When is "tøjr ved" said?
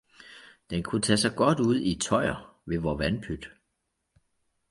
2.03-2.79